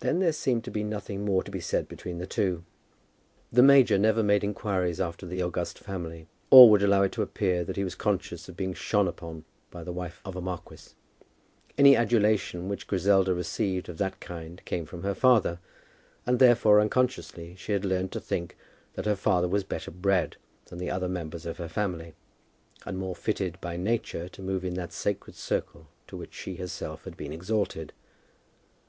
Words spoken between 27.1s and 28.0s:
been exalted.